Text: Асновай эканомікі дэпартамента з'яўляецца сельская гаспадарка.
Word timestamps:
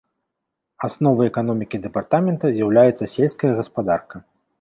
Асновай 0.87 1.29
эканомікі 1.31 1.79
дэпартамента 1.83 2.45
з'яўляецца 2.55 3.09
сельская 3.15 3.53
гаспадарка. 3.61 4.15